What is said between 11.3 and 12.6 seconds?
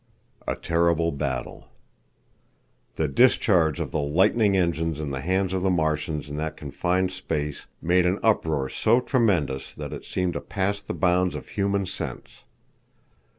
of human sense.